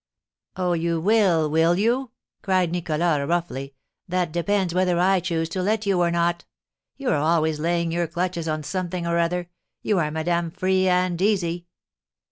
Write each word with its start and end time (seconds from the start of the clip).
"Oh, 0.55 0.73
you 0.73 0.99
will, 0.99 1.47
will 1.47 1.75
you?" 1.77 2.09
cried 2.41 2.71
Nicholas, 2.71 3.19
roughly; 3.29 3.75
"that 4.07 4.31
depends 4.31 4.73
whether 4.73 4.99
I 4.99 5.19
choose 5.19 5.47
to 5.49 5.61
let 5.61 5.85
you 5.85 5.99
or 6.01 6.09
not. 6.09 6.43
You 6.97 7.09
are 7.09 7.15
always 7.17 7.59
laying 7.59 7.91
your 7.91 8.07
clutches 8.07 8.47
on 8.47 8.63
something 8.63 9.05
or 9.05 9.19
other; 9.19 9.51
you 9.83 9.99
are 9.99 10.09
Madame 10.09 10.49
Free 10.49 10.87
and 10.87 11.21
Easy!" 11.21 11.67